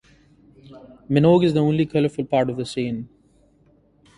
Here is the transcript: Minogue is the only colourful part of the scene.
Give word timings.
Minogue 1.07 1.43
is 1.45 1.53
the 1.53 1.59
only 1.59 1.85
colourful 1.85 2.25
part 2.25 2.49
of 2.49 2.57
the 2.57 2.65
scene. 2.65 3.07